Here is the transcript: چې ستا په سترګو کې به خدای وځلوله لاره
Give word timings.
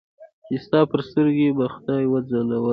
چې 0.45 0.55
ستا 0.65 0.79
په 0.89 0.95
سترګو 1.07 1.35
کې 1.39 1.49
به 1.57 1.65
خدای 1.75 2.03
وځلوله 2.11 2.57
لاره 2.63 2.69